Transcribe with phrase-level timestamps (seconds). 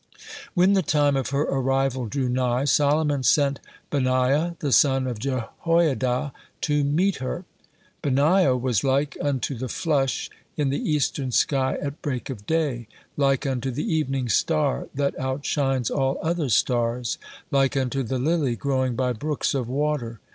[0.55, 3.59] When the time of her arrival drew nigh, Solomon sent
[3.91, 7.45] Benaiah the son of Jehoiada to meet her.
[8.01, 13.45] Benaiah was like unto the flush in the eastern sky at break of day, like
[13.45, 17.19] unto the evening star that outshines all other stars,
[17.51, 20.19] like unto the lily growing by brooks of water.